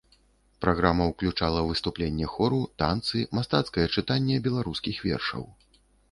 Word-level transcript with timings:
Праграма 0.65 1.03
ўключала 1.09 1.59
выступленне 1.71 2.29
хору, 2.35 2.61
танцы, 2.83 3.21
мастацкае 3.39 3.85
чытанне 3.97 4.39
беларускіх 4.47 5.03
вершаў. 5.09 5.45